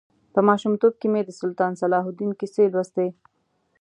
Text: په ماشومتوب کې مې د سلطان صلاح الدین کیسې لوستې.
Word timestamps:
په 0.33 0.39
ماشومتوب 0.47 0.93
کې 1.01 1.07
مې 1.13 1.21
د 1.25 1.29
سلطان 1.39 1.71
صلاح 1.81 2.03
الدین 2.07 2.31
کیسې 2.39 2.63
لوستې. 2.73 3.07